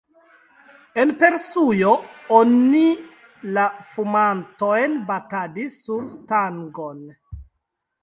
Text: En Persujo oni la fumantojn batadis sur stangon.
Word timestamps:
En 1.01 1.11
Persujo 1.19 1.91
oni 2.39 2.81
la 3.59 3.67
fumantojn 3.93 4.99
batadis 5.15 5.81
sur 5.87 6.05
stangon. 6.19 7.03